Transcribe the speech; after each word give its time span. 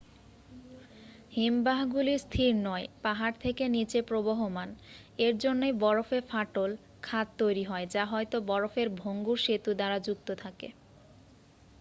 হিমবাহগুলি 1.33 2.13
স্থির 2.19 2.51
নয় 2.63 2.85
পাহাড় 3.03 3.35
থেকে 3.39 3.63
নীচে 3.69 3.99
প্রবহমান 4.01 4.69
এর 5.19 5.33
জন্যেই 5.37 5.73
বরফে 5.81 6.19
ফাটল 6.29 6.69
খাত 7.01 7.27
তৈরি 7.39 7.63
হয় 7.63 7.85
যা 7.87 8.03
হয়ত 8.05 8.33
বরফের 8.49 8.87
ভঙ্গুর 8.99 9.39
সেতু 9.45 9.71
দ্বারা 9.73 9.97
যুক্ত 10.07 10.27
থাকে 10.43 10.67